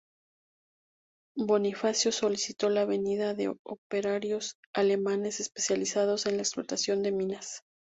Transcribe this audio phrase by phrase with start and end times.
[1.37, 7.61] Bonifácio solicitó la venida de operarios alemanes especializados en la explotación de minas.